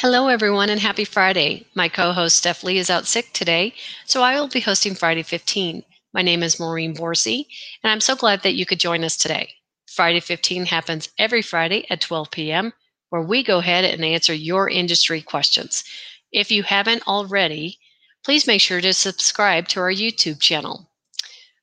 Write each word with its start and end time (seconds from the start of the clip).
Hello, 0.00 0.28
everyone, 0.28 0.70
and 0.70 0.80
happy 0.80 1.04
Friday. 1.04 1.66
My 1.74 1.88
co 1.88 2.12
host 2.12 2.36
Steph 2.36 2.62
Lee 2.62 2.78
is 2.78 2.88
out 2.88 3.08
sick 3.08 3.32
today, 3.32 3.74
so 4.06 4.22
I 4.22 4.38
will 4.38 4.46
be 4.46 4.60
hosting 4.60 4.94
Friday 4.94 5.24
15. 5.24 5.82
My 6.12 6.22
name 6.22 6.44
is 6.44 6.60
Maureen 6.60 6.94
Borsey, 6.94 7.48
and 7.82 7.90
I'm 7.90 8.00
so 8.00 8.14
glad 8.14 8.44
that 8.44 8.54
you 8.54 8.64
could 8.64 8.78
join 8.78 9.02
us 9.02 9.16
today. 9.16 9.54
Friday 9.88 10.20
15 10.20 10.66
happens 10.66 11.08
every 11.18 11.42
Friday 11.42 11.84
at 11.90 12.00
12 12.00 12.30
p.m., 12.30 12.74
where 13.08 13.22
we 13.22 13.42
go 13.42 13.58
ahead 13.58 13.84
and 13.84 14.04
answer 14.04 14.32
your 14.32 14.70
industry 14.70 15.20
questions. 15.20 15.82
If 16.30 16.52
you 16.52 16.62
haven't 16.62 17.08
already, 17.08 17.80
please 18.24 18.46
make 18.46 18.60
sure 18.60 18.80
to 18.80 18.94
subscribe 18.94 19.66
to 19.70 19.80
our 19.80 19.90
YouTube 19.90 20.38
channel. 20.38 20.92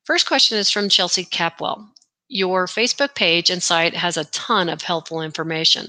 First 0.04 0.28
question 0.28 0.58
is 0.58 0.70
from 0.70 0.90
Chelsea 0.90 1.24
Capwell. 1.24 1.88
Your 2.28 2.66
Facebook 2.66 3.16
page 3.16 3.50
and 3.50 3.64
site 3.64 3.96
has 3.96 4.18
a 4.18 4.26
ton 4.26 4.68
of 4.68 4.82
helpful 4.82 5.22
information. 5.22 5.88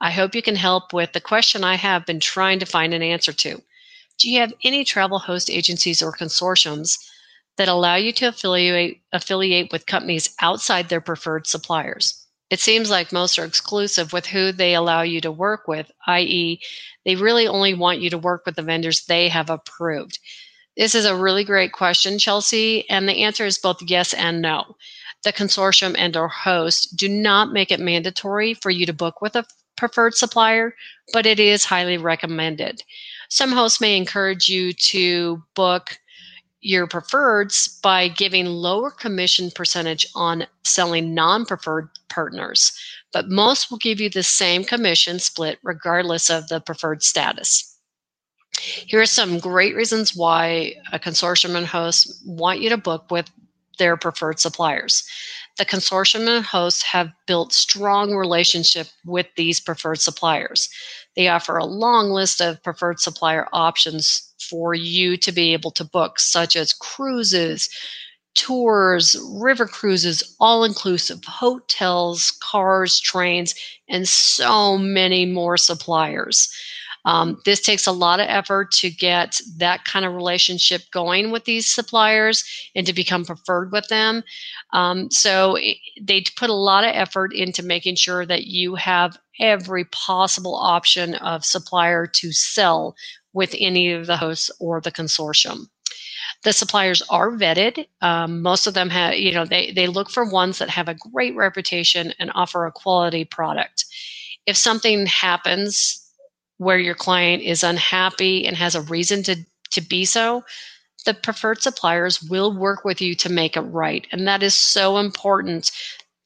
I 0.00 0.10
hope 0.10 0.34
you 0.34 0.42
can 0.42 0.56
help 0.56 0.92
with 0.92 1.12
the 1.12 1.20
question 1.20 1.64
I 1.64 1.76
have 1.76 2.04
been 2.04 2.20
trying 2.20 2.58
to 2.58 2.66
find 2.66 2.92
an 2.92 3.02
answer 3.02 3.32
to. 3.32 3.62
Do 4.18 4.30
you 4.30 4.40
have 4.40 4.52
any 4.62 4.84
travel 4.84 5.18
host 5.18 5.50
agencies 5.50 6.02
or 6.02 6.12
consortiums 6.12 6.98
that 7.56 7.68
allow 7.68 7.96
you 7.96 8.12
to 8.12 8.28
affiliate, 8.28 9.00
affiliate 9.12 9.72
with 9.72 9.86
companies 9.86 10.34
outside 10.40 10.88
their 10.88 11.00
preferred 11.00 11.46
suppliers? 11.46 12.26
It 12.48 12.60
seems 12.60 12.90
like 12.90 13.10
most 13.10 13.38
are 13.38 13.44
exclusive 13.44 14.12
with 14.12 14.26
who 14.26 14.52
they 14.52 14.74
allow 14.74 15.02
you 15.02 15.20
to 15.22 15.32
work 15.32 15.66
with, 15.66 15.90
i.e., 16.06 16.60
they 17.04 17.16
really 17.16 17.46
only 17.46 17.74
want 17.74 18.00
you 18.00 18.10
to 18.10 18.18
work 18.18 18.46
with 18.46 18.56
the 18.56 18.62
vendors 18.62 19.04
they 19.06 19.28
have 19.28 19.50
approved. 19.50 20.18
This 20.76 20.94
is 20.94 21.06
a 21.06 21.16
really 21.16 21.42
great 21.42 21.72
question, 21.72 22.18
Chelsea, 22.18 22.88
and 22.90 23.08
the 23.08 23.22
answer 23.24 23.46
is 23.46 23.58
both 23.58 23.82
yes 23.82 24.12
and 24.12 24.42
no. 24.42 24.76
The 25.24 25.32
consortium 25.32 25.96
and 25.98 26.16
or 26.16 26.28
host 26.28 26.96
do 26.96 27.08
not 27.08 27.52
make 27.52 27.72
it 27.72 27.80
mandatory 27.80 28.54
for 28.54 28.70
you 28.70 28.86
to 28.86 28.92
book 28.92 29.20
with 29.20 29.34
a 29.34 29.44
preferred 29.76 30.14
supplier, 30.14 30.74
but 31.12 31.26
it 31.26 31.38
is 31.38 31.64
highly 31.64 31.98
recommended. 31.98 32.82
Some 33.28 33.52
hosts 33.52 33.80
may 33.80 33.96
encourage 33.96 34.48
you 34.48 34.72
to 34.72 35.42
book 35.54 35.98
your 36.60 36.86
preferreds 36.86 37.80
by 37.82 38.08
giving 38.08 38.46
lower 38.46 38.90
commission 38.90 39.50
percentage 39.50 40.06
on 40.14 40.46
selling 40.64 41.14
non-preferred 41.14 41.88
partners, 42.08 42.72
but 43.12 43.28
most 43.28 43.70
will 43.70 43.78
give 43.78 44.00
you 44.00 44.10
the 44.10 44.22
same 44.22 44.64
commission 44.64 45.18
split 45.18 45.58
regardless 45.62 46.28
of 46.28 46.48
the 46.48 46.60
preferred 46.60 47.02
status. 47.02 47.78
Here 48.58 49.00
are 49.00 49.06
some 49.06 49.38
great 49.38 49.76
reasons 49.76 50.16
why 50.16 50.74
a 50.92 50.98
consortium 50.98 51.56
and 51.56 51.66
host 51.66 52.22
want 52.24 52.60
you 52.60 52.70
to 52.70 52.78
book 52.78 53.10
with 53.10 53.30
their 53.78 53.96
preferred 53.96 54.40
suppliers. 54.40 55.06
The 55.58 55.64
consortium 55.64 56.28
and 56.28 56.44
hosts 56.44 56.82
have 56.82 57.12
built 57.26 57.52
strong 57.52 58.14
relationship 58.14 58.88
with 59.06 59.26
these 59.36 59.58
preferred 59.58 60.00
suppliers. 60.00 60.68
They 61.14 61.28
offer 61.28 61.56
a 61.56 61.64
long 61.64 62.10
list 62.10 62.42
of 62.42 62.62
preferred 62.62 63.00
supplier 63.00 63.48
options 63.52 64.34
for 64.38 64.74
you 64.74 65.16
to 65.16 65.32
be 65.32 65.54
able 65.54 65.70
to 65.72 65.84
book, 65.84 66.20
such 66.20 66.56
as 66.56 66.74
cruises, 66.74 67.70
tours, 68.34 69.16
river 69.32 69.66
cruises, 69.66 70.36
all 70.40 70.62
inclusive, 70.62 71.24
hotels, 71.24 72.32
cars, 72.42 73.00
trains, 73.00 73.54
and 73.88 74.06
so 74.06 74.76
many 74.76 75.24
more 75.24 75.56
suppliers. 75.56 76.52
Um, 77.06 77.40
this 77.44 77.60
takes 77.60 77.86
a 77.86 77.92
lot 77.92 78.18
of 78.18 78.26
effort 78.28 78.72
to 78.72 78.90
get 78.90 79.40
that 79.58 79.84
kind 79.84 80.04
of 80.04 80.14
relationship 80.14 80.82
going 80.92 81.30
with 81.30 81.44
these 81.44 81.72
suppliers 81.72 82.44
and 82.74 82.84
to 82.84 82.92
become 82.92 83.24
preferred 83.24 83.70
with 83.70 83.86
them. 83.88 84.24
Um, 84.72 85.10
so 85.10 85.54
it, 85.54 85.78
they 86.02 86.24
put 86.36 86.50
a 86.50 86.54
lot 86.54 86.84
of 86.84 86.90
effort 86.94 87.32
into 87.32 87.62
making 87.62 87.94
sure 87.94 88.26
that 88.26 88.46
you 88.46 88.74
have 88.74 89.16
every 89.38 89.84
possible 89.86 90.56
option 90.56 91.14
of 91.14 91.44
supplier 91.44 92.06
to 92.06 92.32
sell 92.32 92.96
with 93.32 93.54
any 93.58 93.92
of 93.92 94.06
the 94.06 94.16
hosts 94.16 94.50
or 94.58 94.80
the 94.80 94.92
consortium. 94.92 95.68
The 96.42 96.52
suppliers 96.52 97.02
are 97.08 97.30
vetted. 97.30 97.86
Um, 98.00 98.42
most 98.42 98.66
of 98.66 98.74
them 98.74 98.90
have, 98.90 99.14
you 99.14 99.32
know, 99.32 99.44
they, 99.44 99.70
they 99.70 99.86
look 99.86 100.10
for 100.10 100.28
ones 100.28 100.58
that 100.58 100.70
have 100.70 100.88
a 100.88 100.94
great 100.94 101.36
reputation 101.36 102.12
and 102.18 102.32
offer 102.34 102.66
a 102.66 102.72
quality 102.72 103.24
product. 103.24 103.84
If 104.46 104.56
something 104.56 105.06
happens 105.06 106.05
where 106.58 106.78
your 106.78 106.94
client 106.94 107.42
is 107.42 107.62
unhappy 107.62 108.46
and 108.46 108.56
has 108.56 108.74
a 108.74 108.82
reason 108.82 109.22
to, 109.24 109.36
to 109.70 109.80
be 109.80 110.04
so, 110.04 110.44
the 111.04 111.14
preferred 111.14 111.62
suppliers 111.62 112.22
will 112.22 112.56
work 112.56 112.84
with 112.84 113.00
you 113.00 113.14
to 113.14 113.28
make 113.28 113.56
it 113.56 113.60
right. 113.60 114.06
And 114.12 114.26
that 114.26 114.42
is 114.42 114.54
so 114.54 114.98
important 114.98 115.70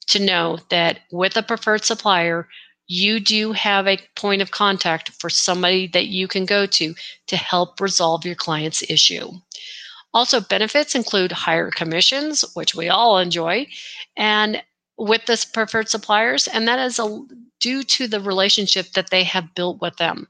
to 0.08 0.18
know 0.18 0.58
that 0.70 1.00
with 1.12 1.36
a 1.36 1.42
preferred 1.42 1.84
supplier, 1.84 2.48
you 2.86 3.20
do 3.20 3.52
have 3.52 3.86
a 3.86 4.00
point 4.16 4.42
of 4.42 4.50
contact 4.50 5.10
for 5.20 5.30
somebody 5.30 5.86
that 5.88 6.06
you 6.06 6.26
can 6.26 6.44
go 6.44 6.66
to 6.66 6.94
to 7.28 7.36
help 7.36 7.80
resolve 7.80 8.24
your 8.24 8.34
client's 8.34 8.82
issue. 8.90 9.30
Also, 10.12 10.40
benefits 10.40 10.96
include 10.96 11.30
higher 11.30 11.70
commissions, 11.70 12.44
which 12.54 12.74
we 12.74 12.88
all 12.88 13.18
enjoy, 13.18 13.64
and 14.16 14.60
with 15.00 15.24
this 15.24 15.46
preferred 15.46 15.88
suppliers, 15.88 16.46
and 16.46 16.68
that 16.68 16.78
is 16.78 16.98
a, 16.98 17.20
due 17.58 17.82
to 17.82 18.06
the 18.06 18.20
relationship 18.20 18.92
that 18.92 19.08
they 19.08 19.24
have 19.24 19.54
built 19.54 19.80
with 19.80 19.96
them. 19.96 20.28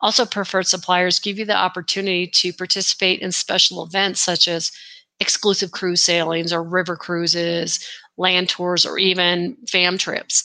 Also, 0.00 0.24
preferred 0.24 0.66
suppliers 0.66 1.18
give 1.18 1.40
you 1.40 1.44
the 1.44 1.56
opportunity 1.56 2.28
to 2.28 2.52
participate 2.52 3.20
in 3.20 3.32
special 3.32 3.84
events 3.84 4.20
such 4.20 4.46
as 4.46 4.70
exclusive 5.18 5.72
cruise 5.72 6.02
sailings 6.02 6.52
or 6.52 6.62
river 6.62 6.96
cruises, 6.96 7.84
land 8.16 8.48
tours, 8.48 8.86
or 8.86 8.96
even 8.96 9.56
fam 9.68 9.98
trips. 9.98 10.44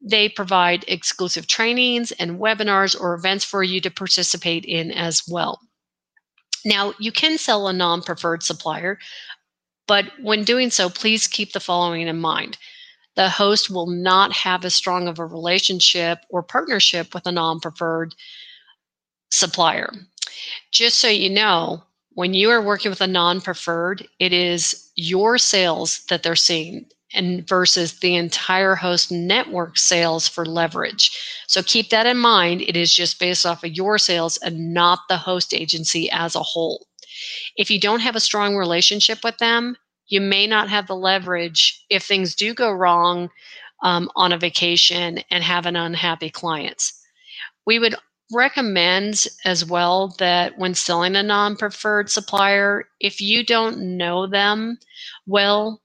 They 0.00 0.28
provide 0.28 0.84
exclusive 0.88 1.46
trainings 1.46 2.10
and 2.12 2.40
webinars 2.40 3.00
or 3.00 3.14
events 3.14 3.44
for 3.44 3.62
you 3.62 3.80
to 3.82 3.90
participate 3.90 4.64
in 4.64 4.90
as 4.90 5.22
well. 5.28 5.60
Now, 6.64 6.94
you 6.98 7.12
can 7.12 7.38
sell 7.38 7.68
a 7.68 7.72
non 7.72 8.02
preferred 8.02 8.42
supplier, 8.42 8.98
but 9.86 10.06
when 10.20 10.42
doing 10.42 10.70
so, 10.70 10.90
please 10.90 11.28
keep 11.28 11.52
the 11.52 11.60
following 11.60 12.08
in 12.08 12.20
mind 12.20 12.58
the 13.16 13.28
host 13.28 13.70
will 13.70 13.86
not 13.86 14.32
have 14.32 14.64
as 14.64 14.74
strong 14.74 15.08
of 15.08 15.18
a 15.18 15.26
relationship 15.26 16.18
or 16.30 16.42
partnership 16.42 17.14
with 17.14 17.26
a 17.26 17.32
non 17.32 17.60
preferred 17.60 18.14
supplier. 19.30 19.92
Just 20.72 20.98
so 20.98 21.08
you 21.08 21.30
know, 21.30 21.82
when 22.10 22.34
you 22.34 22.50
are 22.50 22.62
working 22.62 22.90
with 22.90 23.00
a 23.00 23.06
non 23.06 23.40
preferred, 23.40 24.06
it 24.18 24.32
is 24.32 24.90
your 24.96 25.38
sales 25.38 26.04
that 26.08 26.22
they're 26.22 26.36
seeing 26.36 26.86
and 27.14 27.46
versus 27.48 28.00
the 28.00 28.16
entire 28.16 28.74
host 28.74 29.10
network 29.12 29.78
sales 29.78 30.26
for 30.26 30.44
leverage. 30.44 31.16
So 31.46 31.62
keep 31.62 31.90
that 31.90 32.06
in 32.06 32.16
mind. 32.16 32.62
It 32.62 32.76
is 32.76 32.92
just 32.92 33.20
based 33.20 33.46
off 33.46 33.62
of 33.62 33.72
your 33.72 33.98
sales 33.98 34.36
and 34.38 34.74
not 34.74 35.00
the 35.08 35.16
host 35.16 35.54
agency 35.54 36.10
as 36.10 36.34
a 36.34 36.42
whole. 36.42 36.86
If 37.56 37.70
you 37.70 37.80
don't 37.80 38.00
have 38.00 38.16
a 38.16 38.20
strong 38.20 38.56
relationship 38.56 39.20
with 39.22 39.38
them, 39.38 39.76
you 40.08 40.20
may 40.20 40.46
not 40.46 40.68
have 40.68 40.86
the 40.86 40.96
leverage 40.96 41.84
if 41.90 42.04
things 42.04 42.34
do 42.34 42.54
go 42.54 42.70
wrong 42.70 43.30
um, 43.82 44.10
on 44.16 44.32
a 44.32 44.38
vacation 44.38 45.20
and 45.30 45.44
have 45.44 45.66
an 45.66 45.76
unhappy 45.76 46.30
clients. 46.30 47.00
We 47.66 47.78
would 47.78 47.94
recommend 48.32 49.26
as 49.44 49.64
well 49.64 50.14
that 50.18 50.58
when 50.58 50.74
selling 50.74 51.16
a 51.16 51.22
non-preferred 51.22 52.10
supplier, 52.10 52.84
if 53.00 53.20
you 53.20 53.44
don't 53.44 53.96
know 53.96 54.26
them 54.26 54.78
well, 55.26 55.80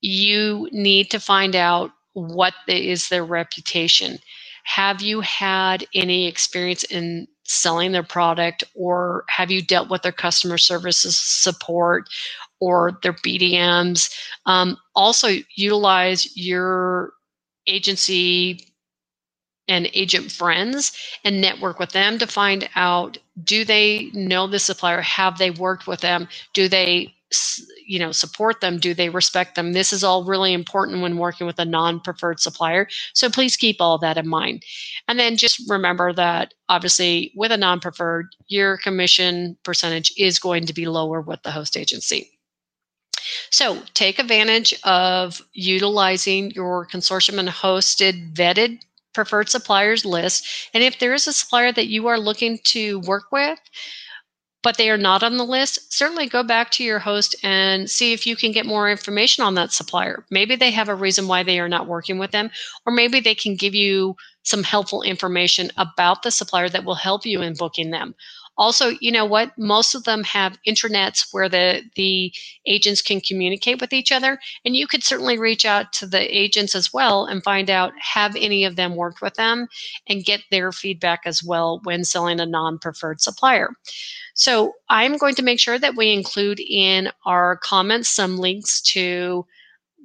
you 0.00 0.68
need 0.72 1.10
to 1.10 1.20
find 1.20 1.54
out 1.54 1.90
what 2.14 2.54
is 2.66 3.08
their 3.08 3.24
reputation. 3.24 4.18
Have 4.64 5.02
you 5.02 5.20
had 5.20 5.86
any 5.94 6.26
experience 6.26 6.84
in 6.84 7.26
selling 7.50 7.90
their 7.90 8.04
product 8.04 8.62
or 8.74 9.24
have 9.28 9.50
you 9.50 9.60
dealt 9.60 9.90
with 9.90 10.02
their 10.02 10.12
customer 10.12 10.56
services 10.56 11.18
support 11.18 12.08
or 12.60 12.98
their 13.02 13.14
BDMs. 13.14 14.14
Um, 14.46 14.76
also, 14.94 15.28
utilize 15.56 16.36
your 16.36 17.14
agency 17.66 18.66
and 19.66 19.88
agent 19.94 20.30
friends 20.30 20.92
and 21.24 21.40
network 21.40 21.78
with 21.78 21.90
them 21.90 22.18
to 22.18 22.26
find 22.26 22.68
out 22.74 23.18
do 23.44 23.64
they 23.64 24.10
know 24.12 24.46
the 24.46 24.58
supplier 24.58 25.00
have 25.00 25.38
they 25.38 25.50
worked 25.50 25.86
with 25.86 26.00
them 26.00 26.26
do 26.54 26.68
they 26.68 27.14
you 27.86 27.98
know 27.98 28.10
support 28.10 28.60
them 28.60 28.78
do 28.78 28.92
they 28.92 29.08
respect 29.08 29.54
them 29.54 29.72
this 29.72 29.92
is 29.92 30.02
all 30.02 30.24
really 30.24 30.52
important 30.52 31.00
when 31.00 31.16
working 31.16 31.46
with 31.46 31.58
a 31.58 31.64
non-preferred 31.64 32.40
supplier 32.40 32.88
so 33.14 33.30
please 33.30 33.56
keep 33.56 33.80
all 33.80 33.98
that 33.98 34.16
in 34.16 34.26
mind 34.26 34.62
and 35.06 35.18
then 35.18 35.36
just 35.36 35.62
remember 35.70 36.12
that 36.12 36.54
obviously 36.68 37.32
with 37.36 37.52
a 37.52 37.56
non-preferred 37.56 38.26
your 38.48 38.76
commission 38.78 39.56
percentage 39.62 40.12
is 40.16 40.38
going 40.38 40.66
to 40.66 40.74
be 40.74 40.86
lower 40.86 41.20
with 41.20 41.42
the 41.42 41.50
host 41.50 41.76
agency 41.76 42.28
so 43.50 43.80
take 43.94 44.18
advantage 44.18 44.74
of 44.82 45.40
utilizing 45.52 46.50
your 46.50 46.86
consortium 46.86 47.38
and 47.38 47.48
hosted 47.48 48.34
vetted 48.34 48.80
preferred 49.12 49.48
suppliers 49.48 50.04
list. 50.04 50.46
And 50.74 50.84
if 50.84 50.98
there 50.98 51.14
is 51.14 51.26
a 51.26 51.32
supplier 51.32 51.72
that 51.72 51.88
you 51.88 52.06
are 52.06 52.18
looking 52.18 52.58
to 52.64 53.00
work 53.00 53.24
with, 53.32 53.58
but 54.62 54.76
they 54.76 54.90
are 54.90 54.98
not 54.98 55.22
on 55.22 55.36
the 55.36 55.44
list, 55.44 55.92
certainly 55.92 56.28
go 56.28 56.42
back 56.42 56.70
to 56.72 56.84
your 56.84 56.98
host 56.98 57.34
and 57.42 57.88
see 57.88 58.12
if 58.12 58.26
you 58.26 58.36
can 58.36 58.52
get 58.52 58.66
more 58.66 58.90
information 58.90 59.42
on 59.44 59.54
that 59.54 59.72
supplier. 59.72 60.24
Maybe 60.30 60.56
they 60.56 60.70
have 60.70 60.88
a 60.88 60.94
reason 60.94 61.28
why 61.28 61.42
they 61.42 61.58
are 61.58 61.68
not 61.68 61.86
working 61.86 62.18
with 62.18 62.30
them, 62.30 62.50
or 62.86 62.92
maybe 62.92 63.20
they 63.20 63.34
can 63.34 63.56
give 63.56 63.74
you 63.74 64.16
some 64.42 64.62
helpful 64.62 65.02
information 65.02 65.70
about 65.76 66.22
the 66.22 66.30
supplier 66.30 66.68
that 66.68 66.84
will 66.84 66.94
help 66.94 67.24
you 67.26 67.40
in 67.42 67.54
booking 67.54 67.90
them. 67.90 68.14
Also, 68.58 68.92
you 69.00 69.10
know 69.10 69.24
what? 69.24 69.56
Most 69.56 69.94
of 69.94 70.04
them 70.04 70.22
have 70.24 70.58
intranets 70.66 71.28
where 71.32 71.48
the, 71.48 71.82
the 71.96 72.32
agents 72.66 73.00
can 73.00 73.20
communicate 73.20 73.80
with 73.80 73.92
each 73.92 74.12
other. 74.12 74.38
And 74.64 74.76
you 74.76 74.86
could 74.86 75.02
certainly 75.02 75.38
reach 75.38 75.64
out 75.64 75.92
to 75.94 76.06
the 76.06 76.36
agents 76.36 76.74
as 76.74 76.92
well 76.92 77.24
and 77.24 77.42
find 77.42 77.70
out 77.70 77.92
have 77.98 78.36
any 78.36 78.64
of 78.64 78.76
them 78.76 78.96
worked 78.96 79.22
with 79.22 79.34
them 79.34 79.66
and 80.08 80.24
get 80.24 80.42
their 80.50 80.72
feedback 80.72 81.20
as 81.24 81.42
well 81.42 81.80
when 81.84 82.04
selling 82.04 82.38
a 82.38 82.46
non 82.46 82.78
preferred 82.78 83.20
supplier. 83.20 83.70
So 84.34 84.74
I'm 84.88 85.16
going 85.16 85.34
to 85.36 85.42
make 85.42 85.60
sure 85.60 85.78
that 85.78 85.96
we 85.96 86.12
include 86.12 86.60
in 86.60 87.10
our 87.24 87.56
comments 87.58 88.10
some 88.10 88.38
links 88.38 88.80
to 88.92 89.46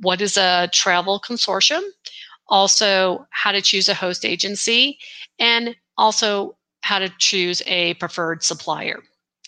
what 0.02 0.22
is 0.22 0.38
a 0.38 0.70
travel 0.74 1.22
consortium, 1.26 1.84
also 2.48 3.28
how 3.32 3.52
to 3.52 3.62
choose 3.62 3.90
a 3.90 3.94
host 3.94 4.26
agency, 4.26 4.98
and 5.40 5.76
also 5.98 6.58
how 6.86 7.00
to 7.00 7.10
choose 7.18 7.64
a 7.66 7.96
preferred 7.96 8.44
supplier. 8.44 9.02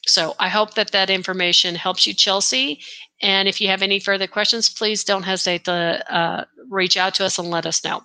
So 0.07 0.33
I 0.39 0.49
hope 0.49 0.73
that 0.73 0.91
that 0.91 1.11
information 1.11 1.75
helps 1.75 2.07
you, 2.07 2.15
Chelsea. 2.15 2.79
And 3.21 3.47
if 3.47 3.61
you 3.61 3.67
have 3.67 3.83
any 3.83 3.99
further 3.99 4.25
questions, 4.25 4.71
please 4.71 5.03
don't 5.03 5.21
hesitate 5.21 5.65
to 5.65 6.03
uh, 6.09 6.45
reach 6.67 6.97
out 6.97 7.13
to 7.15 7.25
us 7.25 7.37
and 7.37 7.51
let 7.51 7.67
us 7.67 7.83
know. 7.83 8.01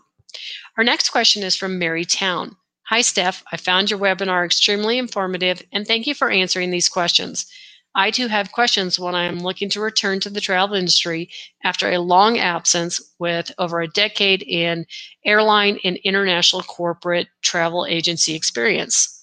Our 0.76 0.84
next 0.84 1.08
question 1.08 1.43
is 1.43 1.56
from 1.56 1.79
Mary 1.79 2.05
Town. 2.05 2.56
Hi, 2.90 3.00
Steph. 3.00 3.43
I 3.50 3.56
found 3.56 3.88
your 3.88 3.99
webinar 3.99 4.44
extremely 4.44 4.99
informative 4.99 5.62
and 5.73 5.87
thank 5.87 6.06
you 6.06 6.14
for 6.14 6.31
answering 6.31 6.70
these 6.70 6.90
questions. 6.90 7.46
I 7.94 8.11
too 8.11 8.29
have 8.29 8.52
questions 8.52 8.99
when 8.99 9.14
I 9.14 9.25
am 9.25 9.38
looking 9.40 9.70
to 9.70 9.81
return 9.81 10.20
to 10.20 10.31
the 10.31 10.43
travel 10.43 10.76
industry 10.76 11.31
after 11.64 11.90
a 11.90 12.00
long 12.00 12.38
absence 12.38 13.00
with 13.19 13.50
over 13.56 13.81
a 13.81 13.88
decade 13.88 14.43
in 14.43 14.84
airline 15.25 15.79
and 15.84 15.96
international 16.05 16.62
corporate 16.62 17.29
travel 17.40 17.87
agency 17.87 18.34
experience. 18.34 19.21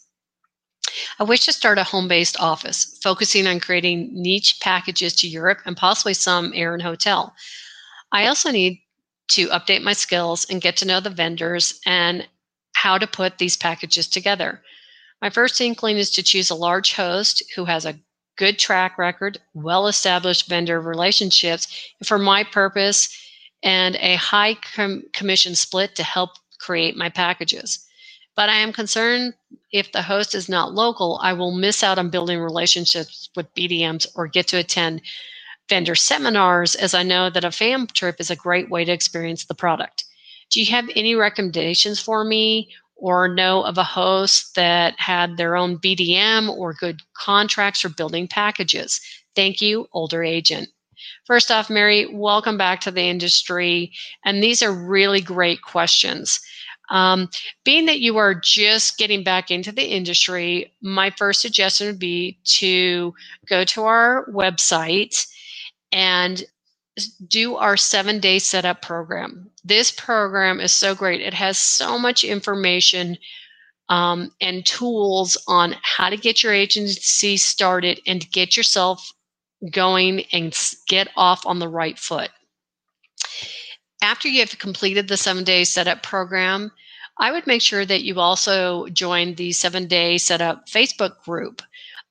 I 1.20 1.24
wish 1.24 1.46
to 1.46 1.54
start 1.54 1.78
a 1.78 1.84
home 1.84 2.08
based 2.08 2.40
office, 2.40 2.98
focusing 3.02 3.48
on 3.48 3.60
creating 3.60 4.10
niche 4.12 4.60
packages 4.62 5.14
to 5.18 5.28
Europe 5.28 5.60
and 5.66 5.76
possibly 5.78 6.14
some 6.14 6.52
air 6.56 6.74
and 6.74 6.82
hotel. 6.82 7.34
I 8.12 8.28
also 8.28 8.52
need 8.52 8.82
to 9.30 9.48
update 9.50 9.84
my 9.84 9.94
skills 9.94 10.46
and 10.50 10.62
get 10.62 10.78
to 10.78 10.86
know 10.86 11.00
the 11.00 11.10
vendors 11.10 11.80
and 11.86 12.28
how 12.74 12.98
to 12.98 13.08
put 13.08 13.38
these 13.38 13.58
packages 13.58 14.08
together. 14.08 14.62
My 15.22 15.30
first 15.30 15.60
inkling 15.60 15.98
is 15.98 16.10
to 16.12 16.24
choose 16.24 16.50
a 16.50 16.56
large 16.56 16.94
host 16.94 17.44
who 17.56 17.66
has 17.66 17.86
a 17.86 18.00
good 18.38 18.58
track 18.58 18.98
record, 18.98 19.38
well 19.54 19.88
established 19.88 20.48
vendor 20.48 20.80
relationships 20.80 21.68
for 22.06 22.18
my 22.18 22.44
purpose, 22.44 23.10
and 23.62 23.98
a 23.98 24.16
high 24.16 24.56
com- 24.74 25.04
commission 25.14 25.56
split 25.56 25.96
to 25.96 26.04
help 26.04 26.32
create 26.60 26.96
my 26.96 27.10
packages. 27.10 27.86
But 28.36 28.48
I 28.48 28.56
am 28.56 28.72
concerned 28.72 29.34
if 29.72 29.92
the 29.92 30.02
host 30.02 30.34
is 30.34 30.50
not 30.50 30.74
local, 30.74 31.20
I 31.22 31.34
will 31.34 31.52
miss 31.52 31.84
out 31.84 32.00
on 32.00 32.10
building 32.10 32.40
relationships 32.40 33.30
with 33.36 33.54
BDMs 33.54 34.08
or 34.16 34.28
get 34.28 34.48
to 34.48 34.58
attend 34.58 35.02
vendor 35.70 35.96
seminars, 35.96 36.76
as 36.76 36.94
I 36.94 37.04
know 37.04 37.30
that 37.30 37.44
a 37.46 37.52
fam 37.52 37.88
trip 37.88 38.16
is 38.20 38.32
a 38.32 38.36
great 38.36 38.70
way 38.70 38.84
to 38.84 38.92
experience 38.92 39.46
the 39.46 39.54
product. 39.54 40.04
Do 40.50 40.60
you 40.60 40.66
have 40.72 40.90
any 40.96 41.14
recommendations 41.16 42.00
for 42.00 42.24
me 42.24 42.72
or 42.96 43.28
know 43.28 43.64
of 43.64 43.78
a 43.78 43.84
host 43.84 44.56
that 44.56 45.00
had 45.00 45.38
their 45.38 45.56
own 45.56 45.78
BDM 45.78 46.50
or 46.50 46.74
good 46.74 47.02
contracts 47.14 47.82
for 47.82 47.90
building 47.90 48.28
packages? 48.28 49.00
Thank 49.36 49.62
you, 49.62 49.88
older 49.94 50.24
agent. 50.24 50.70
First 51.26 51.52
off, 51.52 51.70
Mary, 51.70 52.08
welcome 52.12 52.58
back 52.58 52.82
to 52.82 52.92
the 52.92 53.04
industry. 53.04 53.94
And 54.26 54.44
these 54.44 54.62
are 54.62 54.74
really 54.74 55.22
great 55.22 55.62
questions. 55.62 56.40
Um, 56.90 57.30
being 57.64 57.86
that 57.86 58.00
you 58.00 58.18
are 58.18 58.34
just 58.34 58.98
getting 58.98 59.24
back 59.24 59.52
into 59.52 59.72
the 59.72 59.84
industry, 59.84 60.74
my 60.82 61.10
first 61.12 61.42
suggestion 61.42 61.88
would 61.88 62.00
be 62.00 62.40
to 62.46 63.14
go 63.48 63.64
to 63.66 63.84
our 63.84 64.26
website 64.32 65.28
and 65.92 66.44
do 67.28 67.56
our 67.56 67.78
seven 67.78 68.20
day 68.20 68.40
setup 68.40 68.82
program. 68.82 69.50
This 69.64 69.92
program 69.92 70.60
is 70.60 70.72
so 70.72 70.96
great. 70.96 71.22
It 71.22 71.34
has 71.34 71.58
so 71.58 71.98
much 71.98 72.24
information 72.24 73.18
um, 73.90 74.32
and 74.42 74.66
tools 74.66 75.38
on 75.48 75.76
how 75.82 76.10
to 76.10 76.18
get 76.18 76.44
your 76.44 76.54
agency 76.54 77.38
started 77.38 78.00
and 78.06 78.30
get 78.32 78.56
yourself 78.56 79.12
going 79.72 80.24
and 80.32 80.58
get 80.88 81.10
off 81.16 81.46
on 81.46 81.60
the 81.60 81.68
right 81.68 81.98
foot 81.98 82.30
after 84.10 84.28
you 84.28 84.40
have 84.40 84.58
completed 84.58 85.08
the 85.08 85.16
seven 85.16 85.44
day 85.44 85.64
setup 85.64 86.02
program, 86.02 86.72
I 87.20 87.32
would 87.32 87.46
make 87.46 87.62
sure 87.62 87.86
that 87.86 88.02
you 88.02 88.20
also 88.20 88.88
join 88.88 89.36
the 89.36 89.52
seven 89.52 89.88
day 89.88 90.18
setup 90.18 90.66
Facebook 90.66 91.22
group. 91.24 91.62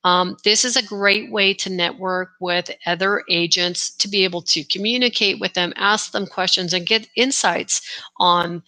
Um, 0.05 0.37
this 0.45 0.63
is 0.63 0.77
a 0.77 0.85
great 0.85 1.29
way 1.29 1.53
to 1.55 1.69
network 1.69 2.29
with 2.39 2.71
other 2.85 3.23
agents 3.29 3.93
to 3.97 4.07
be 4.07 4.23
able 4.23 4.41
to 4.43 4.63
communicate 4.63 5.41
with 5.41 5.55
them, 5.55 5.73
ask 5.75 6.13
them 6.13 6.25
questions, 6.25 6.71
and 6.73 6.87
get 6.87 7.09
insights 7.17 7.81
on 8.15 8.63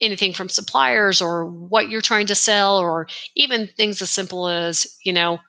anything 0.00 0.32
from 0.32 0.48
suppliers 0.48 1.20
or 1.20 1.46
what 1.46 1.88
you're 1.88 2.00
trying 2.00 2.26
to 2.26 2.36
sell, 2.36 2.78
or 2.78 3.08
even 3.34 3.68
things 3.76 4.00
as 4.00 4.10
simple 4.10 4.46
as, 4.46 4.86
you 5.02 5.12
know, 5.12 5.40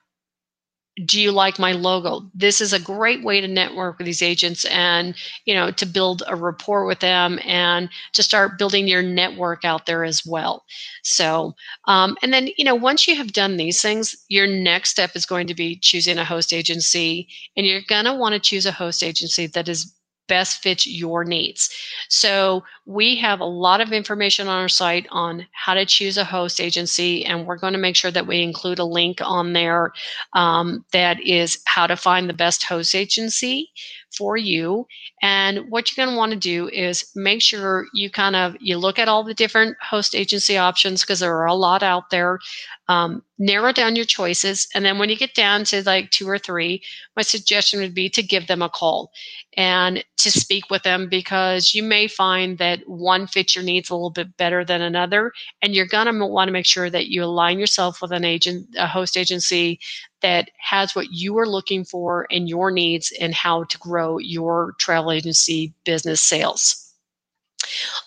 do 1.04 1.20
you 1.20 1.32
like 1.32 1.58
my 1.58 1.72
logo? 1.72 2.28
This 2.34 2.60
is 2.60 2.72
a 2.72 2.80
great 2.80 3.22
way 3.24 3.40
to 3.40 3.48
network 3.48 3.98
with 3.98 4.06
these 4.06 4.22
agents 4.22 4.64
and 4.66 5.14
you 5.44 5.54
know 5.54 5.70
to 5.72 5.86
build 5.86 6.22
a 6.26 6.36
rapport 6.36 6.84
with 6.86 7.00
them 7.00 7.38
and 7.44 7.88
to 8.14 8.22
start 8.22 8.58
building 8.58 8.88
your 8.88 9.02
network 9.02 9.64
out 9.64 9.86
there 9.86 10.04
as 10.04 10.24
well. 10.26 10.64
So 11.02 11.54
um, 11.86 12.16
and 12.22 12.32
then 12.32 12.48
you 12.56 12.64
know 12.64 12.74
once 12.74 13.06
you 13.06 13.16
have 13.16 13.32
done 13.32 13.56
these 13.56 13.80
things 13.82 14.16
your 14.28 14.46
next 14.46 14.90
step 14.90 15.14
is 15.14 15.26
going 15.26 15.46
to 15.46 15.54
be 15.54 15.76
choosing 15.76 16.18
a 16.18 16.24
host 16.24 16.52
agency 16.52 17.28
and 17.56 17.66
you're 17.66 17.82
going 17.88 18.04
to 18.04 18.14
want 18.14 18.34
to 18.34 18.40
choose 18.40 18.66
a 18.66 18.72
host 18.72 19.02
agency 19.02 19.46
that 19.46 19.68
is 19.68 19.92
best 20.28 20.62
fits 20.62 20.86
your 20.86 21.24
needs. 21.24 21.70
So 22.08 22.62
we 22.86 23.16
have 23.16 23.40
a 23.40 23.44
lot 23.44 23.80
of 23.80 23.92
information 23.92 24.48
on 24.48 24.60
our 24.60 24.68
site 24.68 25.06
on 25.10 25.46
how 25.52 25.74
to 25.74 25.84
choose 25.84 26.16
a 26.16 26.24
host 26.24 26.60
agency, 26.60 27.24
and 27.24 27.46
we're 27.46 27.56
going 27.56 27.72
to 27.72 27.78
make 27.78 27.96
sure 27.96 28.10
that 28.10 28.26
we 28.26 28.42
include 28.42 28.78
a 28.78 28.84
link 28.84 29.20
on 29.22 29.52
there 29.52 29.92
um, 30.34 30.84
that 30.92 31.20
is 31.20 31.58
how 31.64 31.86
to 31.86 31.96
find 31.96 32.28
the 32.28 32.34
best 32.34 32.64
host 32.64 32.94
agency 32.94 33.70
for 34.18 34.36
you. 34.36 34.86
And 35.22 35.70
what 35.70 35.90
you're 35.96 36.04
going 36.04 36.12
to 36.12 36.18
want 36.18 36.32
to 36.32 36.38
do 36.38 36.68
is 36.68 37.08
make 37.14 37.40
sure 37.40 37.86
you 37.94 38.10
kind 38.10 38.34
of 38.34 38.56
you 38.60 38.76
look 38.76 38.98
at 38.98 39.08
all 39.08 39.22
the 39.22 39.32
different 39.32 39.76
host 39.80 40.14
agency 40.14 40.58
options 40.58 41.02
because 41.02 41.20
there 41.20 41.36
are 41.36 41.46
a 41.46 41.54
lot 41.54 41.84
out 41.84 42.10
there. 42.10 42.40
Um, 42.88 43.22
narrow 43.38 43.70
down 43.70 43.96
your 43.96 44.06
choices, 44.06 44.66
and 44.74 44.82
then 44.82 44.98
when 44.98 45.10
you 45.10 45.16
get 45.16 45.34
down 45.34 45.64
to 45.64 45.82
like 45.84 46.10
two 46.10 46.28
or 46.28 46.38
three, 46.38 46.82
my 47.16 47.22
suggestion 47.22 47.80
would 47.80 47.94
be 47.94 48.08
to 48.08 48.22
give 48.22 48.46
them 48.46 48.62
a 48.62 48.68
call 48.70 49.12
and 49.58 50.02
to 50.16 50.30
speak 50.32 50.70
with 50.70 50.82
them 50.84 51.06
because 51.08 51.74
you 51.74 51.82
may 51.82 52.08
find 52.08 52.56
that 52.58 52.80
one 52.88 53.26
fits 53.26 53.54
your 53.54 53.62
needs 53.62 53.90
a 53.90 53.94
little 53.94 54.10
bit 54.10 54.34
better 54.38 54.64
than 54.64 54.80
another, 54.80 55.32
and 55.60 55.74
you're 55.74 55.86
going 55.86 56.06
to 56.06 56.26
want 56.26 56.48
to 56.48 56.52
make 56.52 56.66
sure 56.66 56.88
that 56.88 57.08
you 57.08 57.22
align 57.22 57.58
yourself 57.58 58.00
with 58.00 58.10
an 58.10 58.24
agent, 58.24 58.66
a 58.78 58.86
host 58.86 59.18
agency 59.18 59.78
that 60.22 60.50
has 60.58 60.94
what 60.94 61.10
you 61.10 61.38
are 61.38 61.48
looking 61.48 61.84
for 61.84 62.26
and 62.30 62.48
your 62.48 62.70
needs 62.70 63.12
and 63.20 63.34
how 63.34 63.64
to 63.64 63.78
grow 63.78 64.18
your 64.18 64.74
travel 64.78 65.12
agency 65.12 65.72
business 65.84 66.22
sales. 66.22 66.84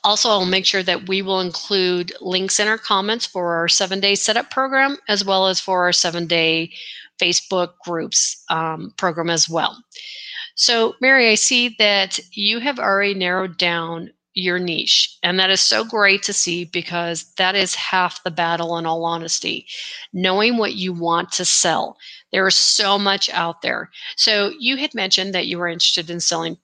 Also, 0.03 0.29
I'll 0.29 0.45
make 0.45 0.65
sure 0.65 0.83
that 0.83 1.07
we 1.07 1.21
will 1.21 1.41
include 1.41 2.13
links 2.21 2.59
in 2.59 2.67
our 2.67 2.77
comments 2.77 3.25
for 3.25 3.55
our 3.55 3.67
seven 3.67 3.99
day 3.99 4.15
setup 4.15 4.49
program 4.49 4.97
as 5.07 5.23
well 5.23 5.47
as 5.47 5.59
for 5.59 5.83
our 5.83 5.93
seven 5.93 6.25
day 6.25 6.71
Facebook 7.21 7.73
groups 7.85 8.43
um, 8.49 8.93
program 8.97 9.29
as 9.29 9.47
well. 9.47 9.77
So, 10.55 10.95
Mary, 11.01 11.29
I 11.29 11.35
see 11.35 11.75
that 11.79 12.19
you 12.31 12.59
have 12.59 12.79
already 12.79 13.13
narrowed 13.13 13.57
down 13.57 14.11
your 14.33 14.59
niche. 14.59 15.17
And 15.23 15.39
that 15.39 15.49
is 15.49 15.61
so 15.61 15.83
great 15.83 16.23
to 16.23 16.33
see 16.33 16.65
because 16.65 17.33
that 17.35 17.55
is 17.55 17.75
half 17.75 18.23
the 18.23 18.31
battle, 18.31 18.77
in 18.77 18.85
all 18.85 19.03
honesty. 19.03 19.67
Knowing 20.13 20.57
what 20.57 20.75
you 20.75 20.93
want 20.93 21.31
to 21.33 21.45
sell. 21.45 21.97
There 22.31 22.47
is 22.47 22.55
so 22.55 22.97
much 22.97 23.29
out 23.29 23.61
there. 23.61 23.89
So 24.15 24.53
you 24.59 24.77
had 24.77 24.95
mentioned 24.95 25.33
that 25.35 25.47
you 25.47 25.57
were 25.57 25.67
interested 25.67 26.09
in 26.09 26.19
selling 26.19 26.57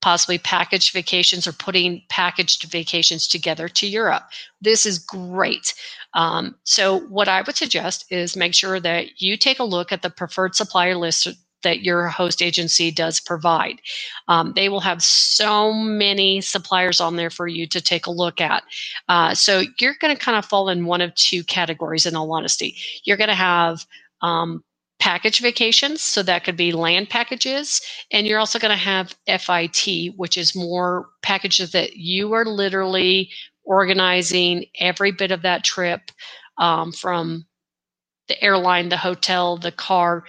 possibly 0.00 0.38
packaged 0.38 0.92
vacations 0.92 1.46
or 1.46 1.52
putting 1.52 2.02
packaged 2.08 2.70
vacations 2.70 3.26
together 3.26 3.68
to 3.68 3.86
Europe. 3.86 4.24
This 4.60 4.86
is 4.86 4.98
great. 4.98 5.74
Um, 6.14 6.54
so, 6.64 7.00
what 7.08 7.28
I 7.28 7.42
would 7.42 7.56
suggest 7.56 8.04
is 8.10 8.36
make 8.36 8.54
sure 8.54 8.80
that 8.80 9.20
you 9.20 9.36
take 9.36 9.58
a 9.58 9.64
look 9.64 9.92
at 9.92 10.02
the 10.02 10.10
preferred 10.10 10.54
supplier 10.54 10.96
list 10.96 11.28
that 11.62 11.82
your 11.82 12.08
host 12.08 12.42
agency 12.42 12.90
does 12.90 13.20
provide. 13.20 13.80
Um, 14.28 14.52
they 14.56 14.68
will 14.68 14.80
have 14.80 15.02
so 15.02 15.72
many 15.72 16.40
suppliers 16.40 17.00
on 17.00 17.16
there 17.16 17.30
for 17.30 17.48
you 17.48 17.66
to 17.68 17.80
take 17.80 18.06
a 18.06 18.10
look 18.12 18.40
at. 18.40 18.64
Uh, 19.08 19.34
so 19.34 19.64
you're 19.80 19.96
going 20.00 20.16
to 20.16 20.22
kind 20.22 20.38
of 20.38 20.44
fall 20.46 20.68
in 20.68 20.86
one 20.86 21.00
of 21.00 21.14
two 21.14 21.44
categories, 21.44 22.06
in 22.06 22.16
all 22.16 22.32
honesty. 22.32 22.76
You're 23.04 23.16
going 23.18 23.28
to 23.28 23.34
have 23.34 23.86
um, 24.22 24.64
package 25.00 25.40
vacations. 25.40 26.02
So 26.02 26.22
that 26.24 26.44
could 26.44 26.56
be 26.56 26.72
land 26.72 27.10
packages. 27.10 27.80
And 28.12 28.26
you're 28.26 28.40
also 28.40 28.58
going 28.60 28.72
to 28.72 28.76
have 28.76 29.14
FIT, 29.28 30.14
which 30.16 30.38
is 30.38 30.56
more 30.56 31.08
packages 31.22 31.72
that 31.72 31.96
you 31.96 32.32
are 32.34 32.46
literally 32.46 33.30
organizing 33.64 34.66
every 34.80 35.12
bit 35.12 35.32
of 35.32 35.42
that 35.42 35.64
trip 35.64 36.12
um, 36.58 36.92
from 36.92 37.46
the 38.28 38.42
airline, 38.42 38.88
the 38.88 38.96
hotel, 38.96 39.56
the 39.58 39.72
car, 39.72 40.24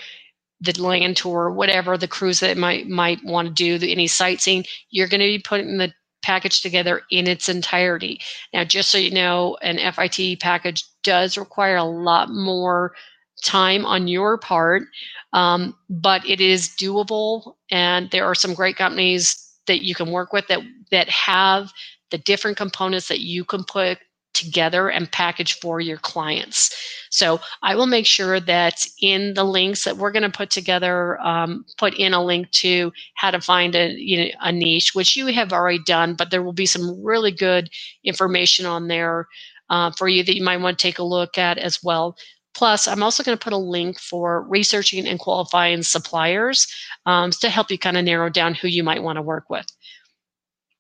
the 0.62 0.82
land 0.82 1.18
tour, 1.18 1.51
whatever 1.51 1.98
the 1.98 2.08
cruise 2.08 2.39
that 2.42 2.58
might 2.58 2.88
might 2.88 3.24
want 3.24 3.48
to 3.48 3.54
do, 3.54 3.86
any 3.86 4.08
sightseeing. 4.08 4.66
You're 4.89 5.08
going 5.08 5.22
to 5.22 5.25
be 5.25 5.39
putting 5.39 5.78
the 5.78 5.94
package 6.22 6.62
together 6.62 7.01
in 7.12 7.28
its 7.28 7.48
entirety. 7.48 8.20
Now, 8.54 8.63
just 8.63 8.92
so 8.92 8.98
you 8.98 9.12
know, 9.12 9.58
an 9.62 9.78
FIT 9.94 10.39
package 10.39 10.84
does 11.04 11.38
require 11.38 11.78
a 11.78 11.84
lot 11.84 12.30
more 12.30 12.94
time 13.42 13.86
on 13.86 14.08
your 14.08 14.38
part, 14.38 14.84
um, 15.32 15.75
but 15.89 16.28
it 16.28 16.42
is 16.42 16.70
doable. 16.70 17.54
And 17.72 18.12
there 18.12 18.25
are 18.25 18.36
some 18.36 18.54
great 18.54 18.75
companies 18.75 19.50
that 19.68 19.84
you 19.84 19.96
can 19.96 20.12
work 20.12 20.34
with 20.34 20.48
that 20.48 20.62
that 20.92 21.10
have 21.10 21.72
the 22.12 22.18
different 22.18 22.58
components 22.58 23.08
that 23.08 23.22
you 23.22 23.46
can 23.46 23.63
put 23.63 24.00
together 24.33 24.89
and 24.89 25.12
package 25.12 25.59
for 25.59 25.79
your 25.79 25.98
clients. 25.98 26.75
So 27.09 27.39
I 27.63 27.75
will 27.75 27.88
make 27.88 28.05
sure 28.05 28.39
that 28.39 28.86
in 29.01 29.33
the 29.33 29.43
links 29.43 29.83
that 29.83 29.98
we're 29.98 30.12
going 30.12 30.24
to 30.24 30.29
put 30.29 30.50
together, 30.50 31.19
um, 31.21 31.65
put 31.77 31.93
in 31.95 32.13
a 32.13 32.24
link 32.24 32.50
to 32.51 32.91
how 33.15 33.31
to 33.31 33.41
find 33.41 33.75
a, 33.75 33.91
you 33.91 34.17
know, 34.17 34.29
a 34.41 34.51
niche, 34.51 34.91
which 34.93 35.15
you 35.15 35.27
have 35.27 35.51
already 35.51 35.79
done, 35.86 36.13
but 36.13 36.31
there 36.31 36.43
will 36.43 36.53
be 36.53 36.65
some 36.65 37.03
really 37.03 37.31
good 37.31 37.69
information 38.03 38.65
on 38.65 38.88
there 38.88 39.27
uh, 39.69 39.91
for 39.91 40.07
you 40.07 40.24
that 40.24 40.36
you 40.36 40.43
might 40.43 40.62
want 40.62 40.77
to 40.77 40.81
take 40.81 41.00
a 41.00 41.03
look 41.03 41.38
at 41.38 41.57
as 41.57 41.83
well. 41.83 42.15
Plus, 42.55 42.88
I'm 42.88 43.03
also 43.03 43.24
going 43.24 43.38
to 43.38 43.43
put 43.43 43.53
a 43.53 43.57
link 43.57 44.00
for 44.00 44.43
researching 44.43 45.07
and 45.07 45.19
qualifying 45.19 45.83
suppliers 45.83 46.67
um, 47.05 47.31
to 47.31 47.50
help 47.50 47.71
you 47.71 47.77
kind 47.77 47.98
of 47.98 48.03
narrow 48.03 48.29
down 48.29 48.53
who 48.53 48.67
you 48.67 48.83
might 48.83 49.03
want 49.03 49.17
to 49.17 49.21
work 49.21 49.50
with. 49.50 49.65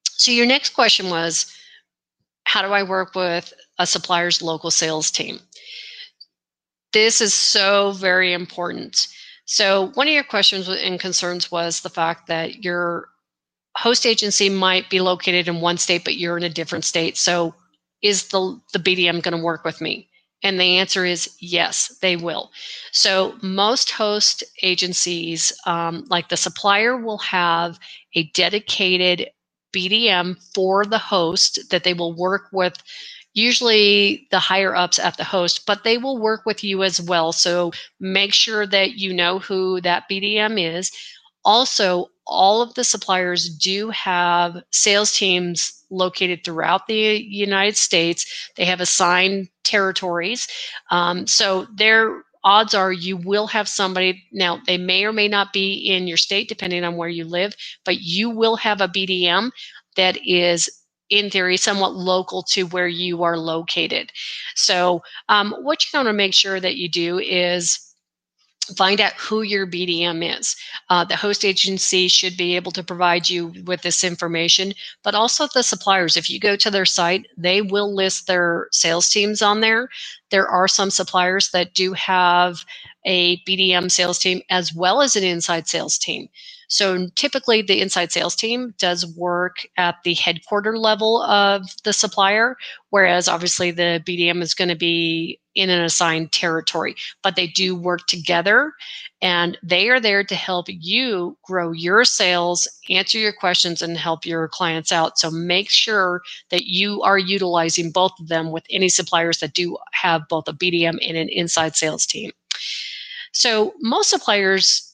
So, 0.03 0.31
your 0.31 0.45
next 0.45 0.69
question 0.73 1.09
was 1.09 1.53
how 2.49 2.63
do 2.63 2.69
I 2.69 2.81
work 2.81 3.13
with 3.13 3.53
a 3.77 3.85
supplier's 3.85 4.41
local 4.41 4.71
sales 4.71 5.11
team? 5.11 5.39
This 6.93 7.21
is 7.21 7.31
so 7.31 7.91
very 7.91 8.33
important. 8.33 9.07
So, 9.45 9.91
one 9.93 10.07
of 10.07 10.13
your 10.15 10.23
questions 10.23 10.67
and 10.67 10.99
concerns 10.99 11.51
was 11.51 11.81
the 11.81 11.91
fact 11.91 12.25
that 12.25 12.63
your 12.63 13.09
host 13.77 14.03
agency 14.03 14.49
might 14.49 14.89
be 14.89 14.99
located 14.99 15.47
in 15.47 15.61
one 15.61 15.77
state, 15.77 16.03
but 16.03 16.17
you're 16.17 16.37
in 16.37 16.43
a 16.43 16.49
different 16.49 16.85
state. 16.85 17.17
So, 17.17 17.53
is 18.01 18.29
the, 18.29 18.59
the 18.73 18.79
BDM 18.79 19.21
going 19.21 19.37
to 19.37 19.43
work 19.43 19.63
with 19.63 19.79
me? 19.79 20.09
And 20.41 20.59
the 20.59 20.79
answer 20.79 21.05
is 21.05 21.29
yes, 21.39 21.99
they 22.01 22.15
will. 22.15 22.51
So, 22.91 23.37
most 23.43 23.91
host 23.91 24.43
agencies, 24.63 25.53
um, 25.67 26.03
like 26.09 26.29
the 26.29 26.37
supplier, 26.37 26.97
will 26.97 27.19
have 27.19 27.79
a 28.15 28.23
dedicated 28.31 29.29
BDM 29.73 30.35
for 30.53 30.85
the 30.85 30.97
host 30.97 31.59
that 31.69 31.83
they 31.83 31.93
will 31.93 32.13
work 32.13 32.49
with 32.51 32.81
usually 33.33 34.27
the 34.31 34.39
higher 34.39 34.75
ups 34.75 34.99
at 34.99 35.17
the 35.17 35.23
host, 35.23 35.65
but 35.65 35.83
they 35.83 35.97
will 35.97 36.17
work 36.17 36.45
with 36.45 36.63
you 36.63 36.83
as 36.83 36.99
well. 36.99 37.31
So 37.31 37.71
make 37.99 38.33
sure 38.33 38.65
that 38.67 38.95
you 38.95 39.13
know 39.13 39.39
who 39.39 39.81
that 39.81 40.09
BDM 40.09 40.59
is. 40.77 40.91
Also, 41.45 42.07
all 42.25 42.61
of 42.61 42.73
the 42.73 42.83
suppliers 42.83 43.49
do 43.49 43.89
have 43.89 44.61
sales 44.71 45.13
teams 45.13 45.83
located 45.89 46.43
throughout 46.43 46.87
the 46.87 47.23
United 47.27 47.77
States. 47.77 48.49
They 48.55 48.65
have 48.65 48.81
assigned 48.81 49.49
territories. 49.63 50.47
Um, 50.91 51.25
so 51.25 51.65
their 51.73 52.23
odds 52.43 52.73
are 52.73 52.91
you 52.91 53.17
will 53.17 53.47
have 53.47 53.67
somebody 53.67 54.23
now 54.31 54.59
they 54.65 54.77
may 54.77 55.03
or 55.05 55.11
may 55.11 55.27
not 55.27 55.51
be 55.53 55.73
in 55.73 56.07
your 56.07 56.17
state 56.17 56.47
depending 56.47 56.83
on 56.83 56.95
where 56.95 57.09
you 57.09 57.25
live 57.25 57.53
but 57.85 57.99
you 57.99 58.29
will 58.29 58.55
have 58.55 58.81
a 58.81 58.87
bdm 58.87 59.51
that 59.95 60.17
is 60.25 60.69
in 61.09 61.29
theory 61.29 61.57
somewhat 61.57 61.95
local 61.95 62.43
to 62.43 62.63
where 62.67 62.87
you 62.87 63.23
are 63.23 63.37
located. 63.37 64.11
So 64.55 65.01
um, 65.27 65.55
what 65.61 65.83
you 65.83 65.97
want 65.97 66.07
to 66.07 66.13
make 66.13 66.33
sure 66.33 66.59
that 66.59 66.75
you 66.75 66.89
do 66.89 67.19
is 67.19 67.88
find 68.77 69.01
out 69.01 69.13
who 69.13 69.41
your 69.41 69.65
BDM 69.65 70.37
is. 70.37 70.55
Uh, 70.89 71.03
the 71.03 71.15
host 71.15 71.43
agency 71.43 72.07
should 72.07 72.37
be 72.37 72.55
able 72.55 72.71
to 72.71 72.83
provide 72.83 73.29
you 73.29 73.53
with 73.65 73.81
this 73.81 74.03
information, 74.03 74.73
but 75.03 75.15
also 75.15 75.47
the 75.47 75.63
suppliers. 75.63 76.15
If 76.15 76.29
you 76.29 76.39
go 76.39 76.55
to 76.55 76.71
their 76.71 76.85
site, 76.85 77.27
they 77.37 77.61
will 77.61 77.93
list 77.93 78.27
their 78.27 78.67
sales 78.71 79.09
teams 79.09 79.41
on 79.41 79.61
there. 79.61 79.89
There 80.29 80.47
are 80.47 80.67
some 80.67 80.91
suppliers 80.91 81.49
that 81.51 81.73
do 81.73 81.93
have 81.93 82.63
a 83.05 83.37
BDM 83.43 83.89
sales 83.89 84.19
team 84.19 84.41
as 84.49 84.73
well 84.73 85.01
as 85.01 85.15
an 85.15 85.23
inside 85.23 85.67
sales 85.67 85.97
team. 85.97 86.29
So 86.69 87.07
typically, 87.15 87.63
the 87.63 87.81
inside 87.81 88.11
sales 88.11 88.35
team 88.35 88.75
does 88.77 89.05
work 89.17 89.67
at 89.75 89.95
the 90.03 90.13
headquarter 90.13 90.77
level 90.77 91.23
of 91.23 91.63
the 91.83 91.93
supplier, 91.93 92.55
whereas 92.91 93.27
obviously 93.27 93.71
the 93.71 94.01
BDM 94.05 94.41
is 94.43 94.53
going 94.53 94.69
to 94.69 94.75
be 94.75 95.39
in 95.55 95.71
an 95.71 95.81
assigned 95.81 96.31
territory, 96.31 96.95
but 97.23 97.35
they 97.35 97.47
do 97.47 97.75
work 97.75 98.05
together 98.07 98.71
and 99.21 99.57
they 99.63 99.89
are 99.89 99.99
there 99.99 100.23
to 100.23 100.35
help 100.35 100.67
you 100.69 101.35
grow 101.43 101.71
your 101.71 102.05
sales, 102.05 102.67
answer 102.89 103.17
your 103.17 103.33
questions, 103.33 103.81
and 103.81 103.97
help 103.97 104.25
your 104.25 104.47
clients 104.47 104.91
out. 104.91 105.17
So 105.17 105.31
make 105.31 105.69
sure 105.69 106.21
that 106.51 106.65
you 106.65 107.01
are 107.01 107.17
utilizing 107.17 107.91
both 107.91 108.11
of 108.19 108.27
them 108.27 108.51
with 108.51 108.63
any 108.69 108.89
suppliers 108.89 109.39
that 109.39 109.53
do 109.53 109.75
have 109.91 110.27
both 110.29 110.47
a 110.47 110.53
BDM 110.53 110.99
and 111.05 111.17
an 111.17 111.29
inside 111.29 111.75
sales 111.75 112.05
team. 112.05 112.31
So 113.33 113.73
most 113.81 114.11
suppliers 114.11 114.88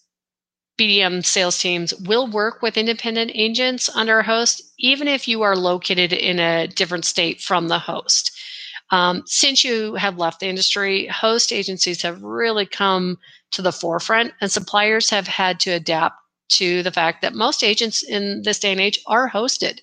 BDM 0.78 1.26
sales 1.26 1.58
teams 1.58 1.94
will 1.94 2.28
work 2.28 2.62
with 2.62 2.78
independent 2.78 3.32
agents 3.34 3.90
under 3.96 4.20
a 4.20 4.24
host, 4.24 4.62
even 4.78 5.08
if 5.08 5.28
you 5.28 5.42
are 5.42 5.56
located 5.56 6.12
in 6.12 6.40
a 6.40 6.68
different 6.68 7.06
state 7.06 7.40
from 7.42 7.68
the 7.68 7.80
host. 7.80 8.38
Um, 8.92 9.24
since 9.26 9.64
you 9.64 9.96
have 9.96 10.18
left 10.18 10.40
the 10.40 10.48
industry, 10.48 11.08
host 11.08 11.52
agencies 11.52 12.02
have 12.02 12.22
really 12.22 12.66
come 12.66 13.18
to 13.52 13.62
the 13.62 13.72
forefront, 13.72 14.34
and 14.42 14.52
suppliers 14.52 15.10
have 15.10 15.28
had 15.28 15.60
to 15.62 15.72
adapt 15.72 16.18
to 16.48 16.84
the 16.84 16.92
fact 16.92 17.22
that 17.22 17.34
most 17.34 17.64
agents 17.64 18.04
in 18.04 18.42
this 18.44 18.60
day 18.60 18.72
and 18.72 18.82
age 18.82 19.00
are 19.08 19.30
hosted. 19.30 19.80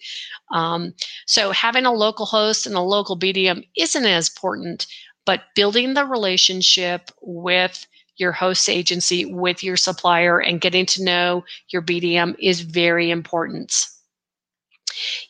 Um, 0.53 0.95
so 1.27 1.51
having 1.51 1.87
a 1.87 1.93
local 1.93 2.27
host 2.27 2.67
and 2.67 2.77
a 2.77 2.81
local 2.81 3.19
BDM 3.19 3.67
isn't 3.77 4.05
as 4.05 4.29
important, 4.29 4.87
but 5.25 5.43
building 5.57 5.95
the 5.95 6.05
relationship 6.05 7.11
with 7.23 7.87
your 8.17 8.33
host 8.33 8.69
agency 8.69 9.25
with 9.25 9.63
your 9.63 9.77
supplier 9.77 10.39
and 10.41 10.61
getting 10.61 10.87
to 10.87 11.05
know 11.05 11.45
your 11.69 11.83
BDM 11.83 12.37
is 12.39 12.61
very 12.61 13.11
important. 13.11 13.87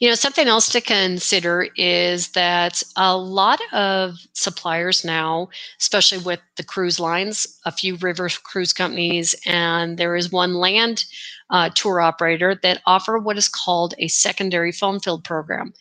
You 0.00 0.08
know, 0.08 0.14
something 0.14 0.48
else 0.48 0.68
to 0.70 0.80
consider 0.80 1.68
is 1.76 2.30
that 2.30 2.82
a 2.96 3.16
lot 3.16 3.60
of 3.72 4.16
suppliers 4.32 5.04
now, 5.04 5.48
especially 5.80 6.18
with 6.18 6.40
the 6.56 6.64
cruise 6.64 6.98
lines, 6.98 7.46
a 7.64 7.72
few 7.72 7.96
river 7.96 8.28
cruise 8.42 8.72
companies, 8.72 9.34
and 9.46 9.98
there 9.98 10.16
is 10.16 10.32
one 10.32 10.54
land 10.54 11.04
uh, 11.50 11.70
tour 11.74 12.00
operator 12.00 12.58
that 12.62 12.82
offer 12.86 13.18
what 13.18 13.38
is 13.38 13.48
called 13.48 13.94
a 13.98 14.08
secondary 14.08 14.72
phone 14.72 14.98
field 14.98 15.22
program. 15.22 15.72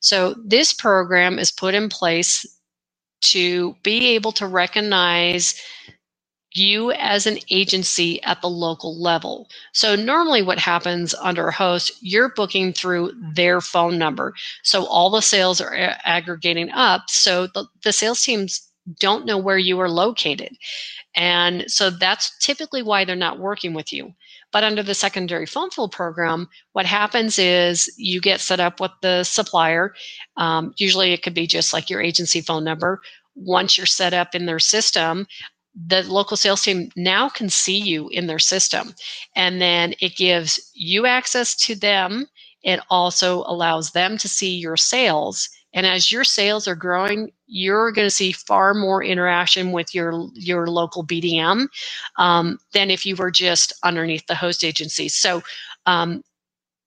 So, 0.00 0.34
this 0.44 0.72
program 0.72 1.38
is 1.38 1.52
put 1.52 1.74
in 1.74 1.88
place 1.88 2.44
to 3.20 3.74
be 3.82 4.08
able 4.08 4.32
to 4.32 4.46
recognize 4.46 5.60
you 6.54 6.92
as 6.92 7.26
an 7.26 7.38
agency 7.50 8.22
at 8.22 8.40
the 8.40 8.48
local 8.48 9.00
level. 9.00 9.48
So 9.72 9.94
normally 9.94 10.42
what 10.42 10.58
happens 10.58 11.14
under 11.20 11.48
a 11.48 11.52
host, 11.52 11.92
you're 12.00 12.30
booking 12.30 12.72
through 12.72 13.12
their 13.34 13.60
phone 13.60 13.98
number. 13.98 14.34
So 14.62 14.86
all 14.86 15.10
the 15.10 15.20
sales 15.20 15.60
are 15.60 15.96
aggregating 16.04 16.70
up. 16.70 17.08
So 17.08 17.48
the, 17.48 17.66
the 17.82 17.92
sales 17.92 18.22
teams 18.22 18.62
don't 18.98 19.26
know 19.26 19.36
where 19.38 19.58
you 19.58 19.78
are 19.80 19.90
located. 19.90 20.56
And 21.14 21.70
so 21.70 21.90
that's 21.90 22.36
typically 22.38 22.82
why 22.82 23.04
they're 23.04 23.16
not 23.16 23.38
working 23.38 23.74
with 23.74 23.92
you. 23.92 24.12
But 24.50 24.64
under 24.64 24.82
the 24.82 24.94
secondary 24.94 25.44
phone 25.44 25.70
field 25.70 25.92
program, 25.92 26.48
what 26.72 26.86
happens 26.86 27.38
is 27.38 27.92
you 27.98 28.20
get 28.20 28.40
set 28.40 28.60
up 28.60 28.80
with 28.80 28.92
the 29.02 29.24
supplier. 29.24 29.94
Um, 30.38 30.72
usually 30.78 31.12
it 31.12 31.22
could 31.22 31.34
be 31.34 31.46
just 31.46 31.74
like 31.74 31.90
your 31.90 32.00
agency 32.00 32.40
phone 32.40 32.64
number 32.64 33.02
once 33.34 33.76
you're 33.76 33.86
set 33.86 34.14
up 34.14 34.34
in 34.34 34.46
their 34.46 34.58
system, 34.58 35.26
the 35.74 36.02
local 36.02 36.36
sales 36.36 36.62
team 36.62 36.90
now 36.96 37.28
can 37.28 37.48
see 37.48 37.78
you 37.78 38.08
in 38.08 38.26
their 38.26 38.38
system. 38.38 38.94
And 39.36 39.60
then 39.60 39.94
it 40.00 40.16
gives 40.16 40.70
you 40.74 41.06
access 41.06 41.54
to 41.66 41.74
them. 41.74 42.26
It 42.62 42.80
also 42.90 43.44
allows 43.46 43.92
them 43.92 44.18
to 44.18 44.28
see 44.28 44.56
your 44.56 44.76
sales. 44.76 45.48
And 45.74 45.86
as 45.86 46.10
your 46.10 46.24
sales 46.24 46.66
are 46.66 46.74
growing, 46.74 47.30
you're 47.46 47.92
going 47.92 48.06
to 48.06 48.14
see 48.14 48.32
far 48.32 48.74
more 48.74 49.04
interaction 49.04 49.72
with 49.72 49.94
your 49.94 50.28
your 50.34 50.66
local 50.66 51.06
BDM 51.06 51.66
um, 52.16 52.58
than 52.72 52.90
if 52.90 53.04
you 53.06 53.16
were 53.16 53.30
just 53.30 53.72
underneath 53.84 54.26
the 54.26 54.34
host 54.34 54.64
agency. 54.64 55.08
So 55.08 55.42
um, 55.86 56.22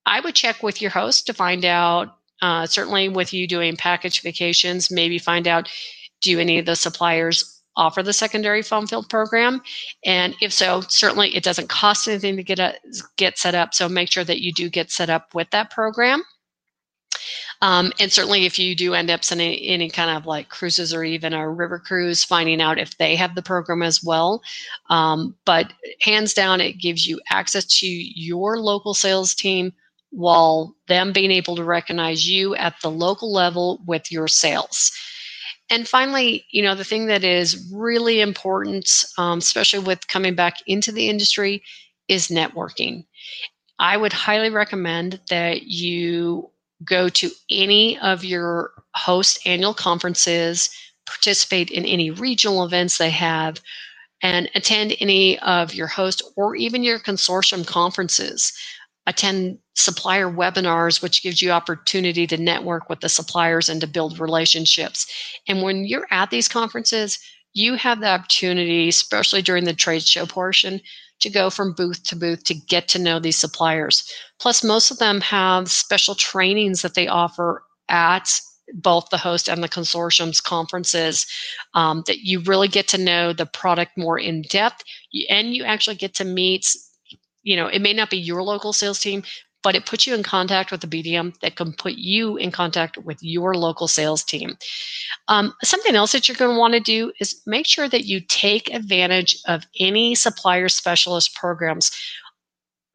I 0.06 0.20
would 0.20 0.36
check 0.36 0.64
with 0.64 0.82
your 0.82 0.92
host 0.92 1.28
to 1.28 1.34
find 1.34 1.64
out. 1.66 2.18
Uh, 2.42 2.66
certainly, 2.66 3.08
with 3.08 3.34
you 3.34 3.48
doing 3.48 3.78
package 3.78 4.22
vacations, 4.24 4.90
maybe 4.92 5.20
find 5.20 5.48
out 5.48 5.70
do 6.22 6.40
any 6.40 6.58
of 6.60 6.66
the 6.66 6.76
suppliers 6.76 7.61
offer 7.76 8.04
the 8.04 8.14
secondary 8.14 8.62
phone 8.62 8.88
field 8.88 9.10
program? 9.10 9.62
And 10.06 10.36
if 10.42 10.54
so, 10.54 10.82
certainly 10.88 11.36
it 11.36 11.44
doesn't 11.44 11.70
cost 11.70 12.08
anything 12.08 12.36
to 12.38 12.44
get 12.44 12.60
a, 12.60 12.76
get 13.18 13.38
set 13.38 13.56
up. 13.56 13.74
So 13.74 13.88
make 13.88 14.12
sure 14.12 14.24
that 14.24 14.42
you 14.42 14.54
do 14.54 14.70
get 14.70 14.92
set 14.92 15.10
up 15.10 15.34
with 15.34 15.50
that 15.52 15.72
program. 15.72 16.24
Um, 17.62 17.92
and 18.00 18.12
certainly, 18.12 18.46
if 18.46 18.58
you 18.58 18.76
do 18.76 18.96
end 18.96 19.12
up 19.12 19.24
sending 19.24 19.54
any 19.60 19.90
kind 19.90 20.18
of 20.18 20.26
like 20.26 20.50
cruises 20.50 20.94
or 20.94 21.04
even 21.04 21.34
a 21.34 21.48
river 21.48 21.78
cruise, 21.78 22.24
finding 22.24 22.60
out 22.60 22.80
if 22.80 22.98
they 22.98 23.16
have 23.16 23.36
the 23.36 23.44
program 23.44 23.84
as 23.84 24.04
well. 24.04 24.42
Um, 24.90 25.36
but 25.46 25.72
hands 26.02 26.34
down, 26.34 26.60
it 26.60 26.80
gives 26.80 27.06
you 27.06 27.20
access 27.30 27.66
to 27.80 27.88
your 27.88 28.60
local 28.60 28.94
sales 28.94 29.36
team 29.36 29.74
while 30.10 30.76
them 30.88 31.14
being 31.14 31.32
able 31.32 31.56
to 31.56 31.64
recognize 31.64 32.28
you 32.28 32.56
at 32.56 32.76
the 32.82 32.92
local 32.92 33.32
level 33.32 33.82
with 33.86 34.12
your 34.12 34.28
sales. 34.28 34.92
And 35.72 35.88
finally, 35.88 36.46
you 36.52 36.62
know, 36.62 36.76
the 36.76 36.84
thing 36.84 37.06
that 37.06 37.24
is 37.24 37.72
really 37.74 38.20
important, 38.20 38.92
um, 39.18 39.38
especially 39.40 39.80
with 39.80 40.08
coming 40.10 40.36
back 40.36 40.58
into 40.68 40.92
the 40.92 41.08
industry, 41.08 41.64
is 42.10 42.28
networking. 42.28 43.06
I 43.80 43.96
would 43.96 44.12
highly 44.12 44.50
recommend 44.50 45.22
that 45.30 45.64
you 45.64 46.52
go 46.84 47.08
to 47.08 47.32
any 47.50 47.98
of 48.00 48.26
your 48.26 48.72
host 48.96 49.40
annual 49.46 49.74
conferences, 49.74 50.70
participate 51.06 51.72
in 51.72 51.86
any 51.86 52.12
regional 52.12 52.66
events 52.66 52.98
they 52.98 53.10
have, 53.10 53.62
and 54.22 54.50
attend 54.56 54.98
any 55.00 55.40
of 55.40 55.74
your 55.74 55.88
host 55.88 56.22
or 56.36 56.54
even 56.56 56.84
your 56.84 57.00
consortium 57.00 57.66
conferences 57.66 58.52
attend 59.08 59.58
supplier 59.76 60.30
webinars 60.30 61.02
which 61.02 61.24
gives 61.24 61.42
you 61.42 61.52
opportunity 61.52 62.28
to 62.28 62.38
network 62.38 62.90
with 62.90 63.00
the 63.00 63.10
suppliers 63.10 63.70
and 63.70 63.82
to 63.82 63.88
build 63.88 64.20
relationships. 64.20 65.08
And 65.48 65.62
when 65.62 65.86
you're 65.86 66.08
at 66.12 66.30
these 66.30 66.48
conferences 66.48 67.20
you 67.54 67.76
have 67.76 68.00
the 68.00 68.08
opportunity 68.08 68.90
especially 68.90 69.42
during 69.42 69.66
the 69.66 69.74
trade 69.74 70.04
show 70.04 70.26
portion 70.26 70.82
to 71.22 71.30
go 71.30 71.50
from 71.50 71.74
booth 71.74 72.04
to 72.04 72.16
booth 72.16 72.44
to 72.44 72.54
get 72.54 72.88
to 72.90 73.00
know 73.00 73.20
these 73.20 73.38
suppliers. 73.38 74.04
Plus 74.40 74.64
most 74.64 74.92
of 74.92 74.98
them 74.98 75.22
have 75.22 75.70
special 75.70 76.16
trainings 76.16 76.82
that 76.82 76.96
they 76.96 77.08
offer 77.08 77.64
at 77.90 78.30
both 78.74 79.10
the 79.10 79.18
host 79.18 79.48
and 79.48 79.64
the 79.64 79.70
consortium's 79.70 80.42
conferences 80.42 81.26
um, 81.74 82.04
that 82.08 82.20
you 82.20 82.40
really 82.42 82.68
get 82.68 82.88
to 82.88 82.98
know 82.98 83.34
the 83.34 83.46
product 83.46 83.98
more 83.98 84.18
in 84.18 84.42
depth. 84.44 84.84
And 85.30 85.54
you 85.54 85.64
actually 85.64 85.96
get 85.96 86.14
to 86.16 86.26
meet 86.26 86.66
you 87.44 87.56
know, 87.56 87.68
it 87.68 87.82
may 87.82 87.94
not 87.94 88.10
be 88.10 88.18
your 88.18 88.44
local 88.44 88.74
sales 88.74 89.00
team, 89.00 89.24
but 89.64 89.76
it 89.76 89.86
puts 89.86 90.08
you 90.08 90.16
in 90.16 90.24
contact 90.24 90.72
with 90.72 90.84
a 90.84 90.88
BDM 90.88 91.38
that 91.40 91.56
can 91.56 91.74
put 91.74 91.94
you 91.94 92.38
in 92.38 92.52
contact 92.52 92.98
with 92.98 93.18
your 93.22 93.54
local 93.56 93.88
sales 93.88 94.24
team. 94.24 94.58
Um, 95.28 95.54
something 95.64 95.96
else 95.96 96.12
that 96.14 96.28
you're 96.28 96.38
going 96.38 96.56
to 96.56 96.60
want 96.60 96.74
to 96.74 96.80
do 96.80 97.12
is 97.20 97.42
make 97.46 97.68
sure 97.68 97.88
that 97.88 98.06
you 98.06 98.22
take 98.22 98.74
advantage 98.74 99.38
of 99.48 99.64
any 99.80 100.16
supplier 100.16 100.70
specialist 100.70 101.36
programs 101.36 101.92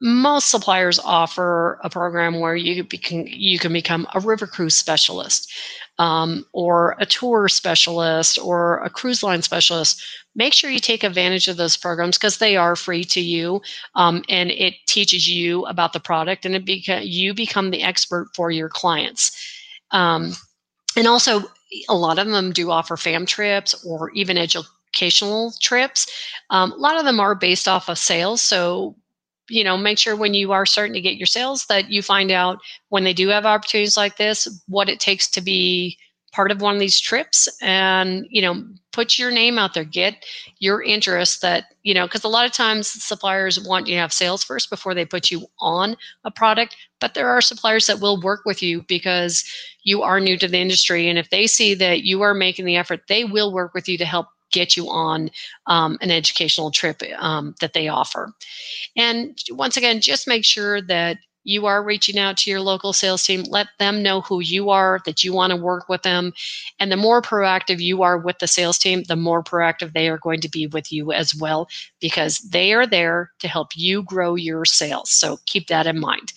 most 0.00 0.50
suppliers 0.50 0.98
offer 0.98 1.78
a 1.82 1.88
program 1.88 2.38
where 2.38 2.54
you 2.56 2.84
can 2.84 3.26
you 3.26 3.58
can 3.58 3.72
become 3.72 4.06
a 4.14 4.20
river 4.20 4.46
cruise 4.46 4.76
specialist 4.76 5.52
um, 5.98 6.44
or 6.52 6.94
a 6.98 7.06
tour 7.06 7.48
specialist 7.48 8.38
or 8.38 8.78
a 8.78 8.90
cruise 8.90 9.22
line 9.22 9.42
specialist 9.42 10.02
make 10.36 10.52
sure 10.52 10.70
you 10.70 10.78
take 10.78 11.02
advantage 11.02 11.48
of 11.48 11.56
those 11.56 11.76
programs 11.76 12.16
because 12.16 12.38
they 12.38 12.56
are 12.56 12.76
free 12.76 13.02
to 13.02 13.20
you 13.20 13.60
um, 13.94 14.22
and 14.28 14.50
it 14.50 14.74
teaches 14.86 15.26
you 15.26 15.64
about 15.64 15.92
the 15.92 16.00
product 16.00 16.44
and 16.44 16.54
it 16.54 16.64
beca- 16.64 17.02
you 17.04 17.34
become 17.34 17.70
the 17.70 17.82
expert 17.82 18.28
for 18.36 18.50
your 18.50 18.68
clients. 18.68 19.32
Um, 19.90 20.34
and 20.96 21.08
also 21.08 21.42
a 21.88 21.94
lot 21.94 22.18
of 22.18 22.28
them 22.28 22.52
do 22.52 22.70
offer 22.70 22.96
fam 22.96 23.26
trips 23.26 23.84
or 23.84 24.10
even 24.10 24.36
educational 24.38 25.52
trips. 25.60 26.06
Um, 26.50 26.72
a 26.72 26.76
lot 26.76 26.98
of 26.98 27.04
them 27.04 27.18
are 27.18 27.34
based 27.34 27.66
off 27.66 27.88
of 27.88 27.98
sales 27.98 28.42
so 28.42 28.94
you 29.48 29.64
know 29.64 29.76
make 29.76 29.98
sure 29.98 30.16
when 30.16 30.34
you 30.34 30.52
are 30.52 30.66
starting 30.66 30.94
to 30.94 31.00
get 31.00 31.16
your 31.16 31.26
sales 31.26 31.66
that 31.66 31.90
you 31.90 32.02
find 32.02 32.30
out 32.30 32.58
when 32.88 33.04
they 33.04 33.12
do 33.12 33.28
have 33.28 33.46
opportunities 33.46 33.96
like 33.96 34.16
this 34.16 34.48
what 34.68 34.88
it 34.88 35.00
takes 35.00 35.30
to 35.30 35.40
be 35.40 35.96
part 36.36 36.50
of 36.50 36.60
one 36.60 36.74
of 36.74 36.80
these 36.80 37.00
trips 37.00 37.48
and 37.62 38.26
you 38.28 38.42
know 38.42 38.62
put 38.92 39.18
your 39.18 39.30
name 39.30 39.58
out 39.58 39.74
there. 39.74 39.84
Get 39.84 40.24
your 40.58 40.82
interest 40.82 41.42
that 41.42 41.74
you 41.82 41.94
know 41.94 42.06
because 42.06 42.24
a 42.24 42.28
lot 42.28 42.46
of 42.46 42.52
times 42.52 42.88
suppliers 42.88 43.60
want 43.60 43.86
you 43.86 43.94
to 43.94 44.00
have 44.00 44.12
sales 44.12 44.44
first 44.44 44.68
before 44.68 44.94
they 44.94 45.04
put 45.04 45.30
you 45.30 45.46
on 45.60 45.96
a 46.24 46.30
product 46.30 46.76
but 47.00 47.14
there 47.14 47.28
are 47.28 47.40
suppliers 47.40 47.86
that 47.86 48.00
will 48.00 48.20
work 48.20 48.40
with 48.44 48.62
you 48.62 48.82
because 48.88 49.44
you 49.84 50.02
are 50.02 50.20
new 50.20 50.36
to 50.38 50.48
the 50.48 50.58
industry 50.58 51.08
and 51.08 51.18
if 51.18 51.30
they 51.30 51.46
see 51.46 51.74
that 51.74 52.02
you 52.04 52.22
are 52.22 52.34
making 52.34 52.64
the 52.64 52.76
effort 52.76 53.02
they 53.08 53.24
will 53.24 53.52
work 53.52 53.74
with 53.74 53.88
you 53.88 53.98
to 53.98 54.04
help 54.04 54.28
get 54.58 54.76
you 54.76 54.88
on 54.88 55.30
um, 55.66 55.98
an 56.00 56.10
educational 56.10 56.70
trip 56.70 57.02
um, 57.18 57.54
that 57.60 57.72
they 57.72 57.88
offer. 57.88 58.32
And 58.96 59.38
once 59.50 59.76
again, 59.76 60.00
just 60.00 60.26
make 60.26 60.44
sure 60.44 60.80
that 60.82 61.18
you 61.48 61.66
are 61.66 61.84
reaching 61.84 62.18
out 62.18 62.36
to 62.36 62.50
your 62.50 62.60
local 62.60 62.92
sales 62.92 63.24
team. 63.24 63.44
Let 63.48 63.68
them 63.78 64.02
know 64.02 64.20
who 64.20 64.40
you 64.40 64.70
are, 64.70 65.00
that 65.04 65.22
you 65.22 65.32
want 65.32 65.52
to 65.52 65.56
work 65.70 65.88
with 65.88 66.02
them. 66.02 66.32
And 66.80 66.90
the 66.90 66.96
more 66.96 67.22
proactive 67.22 67.80
you 67.80 68.02
are 68.02 68.18
with 68.18 68.38
the 68.40 68.48
sales 68.48 68.78
team, 68.78 69.04
the 69.04 69.14
more 69.14 69.44
proactive 69.44 69.92
they 69.92 70.08
are 70.08 70.18
going 70.18 70.40
to 70.40 70.50
be 70.50 70.66
with 70.66 70.90
you 70.90 71.12
as 71.12 71.34
well, 71.34 71.68
because 72.00 72.38
they 72.50 72.72
are 72.72 72.86
there 72.86 73.30
to 73.38 73.48
help 73.48 73.68
you 73.76 74.02
grow 74.02 74.34
your 74.34 74.64
sales. 74.64 75.10
So 75.10 75.38
keep 75.46 75.68
that 75.68 75.86
in 75.86 76.00
mind. 76.00 76.32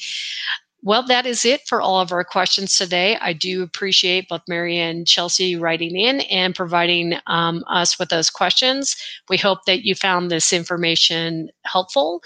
Well, 0.81 1.03
that 1.07 1.25
is 1.25 1.43
it 1.43 1.67
for 1.67 1.81
all 1.81 1.99
of 1.99 2.11
our 2.13 2.23
questions 2.23 2.77
today. 2.77 3.17
I 3.19 3.33
do 3.33 3.63
appreciate 3.63 4.29
both 4.29 4.41
Mary 4.47 4.77
and 4.77 5.05
Chelsea 5.05 5.57
writing 5.57 5.97
in 5.97 6.21
and 6.21 6.55
providing 6.55 7.15
um, 7.27 7.63
us 7.67 7.99
with 7.99 8.09
those 8.09 8.29
questions. 8.29 8.95
We 9.29 9.35
hope 9.37 9.65
that 9.65 9.83
you 9.83 9.93
found 9.93 10.31
this 10.31 10.53
information 10.53 11.49
helpful. 11.65 12.21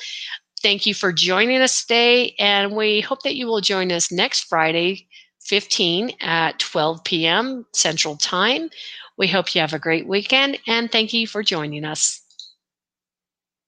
Thank 0.62 0.86
you 0.86 0.94
for 0.94 1.12
joining 1.12 1.62
us 1.62 1.82
today, 1.82 2.36
and 2.40 2.76
we 2.76 3.02
hope 3.02 3.24
that 3.24 3.36
you 3.36 3.48
will 3.48 3.60
join 3.60 3.92
us 3.92 4.12
next 4.12 4.42
Friday, 4.42 5.08
15 5.42 6.12
at 6.22 6.60
12 6.60 7.04
p.m. 7.04 7.66
Central 7.74 8.16
Time. 8.18 8.70
We 9.18 9.28
hope 9.28 9.54
you 9.54 9.62
have 9.62 9.74
a 9.74 9.80
great 9.80 10.08
weekend, 10.08 10.60
and 10.68 10.92
thank 10.92 11.12
you 11.12 11.28
for 11.28 11.44
joining 11.44 11.84
us. 11.86 12.23